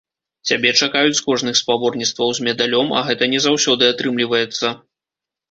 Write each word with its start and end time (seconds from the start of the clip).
Цябе 0.51 0.69
чакаюць 0.85 1.17
з 1.19 1.21
кожных 1.27 1.59
спаборніцтваў 1.59 2.33
з 2.39 2.47
медалём, 2.49 2.87
а 2.97 3.05
гэта 3.11 3.29
не 3.35 3.43
заўсёды 3.45 3.93
атрымліваецца. 3.95 4.75